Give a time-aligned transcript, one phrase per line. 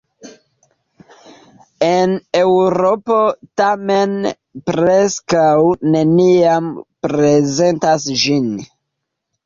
[1.89, 3.19] En Eŭropo
[3.63, 4.17] tamen
[4.73, 5.47] preskaŭ
[5.95, 6.75] neniam
[7.09, 8.55] prezentas ĝin.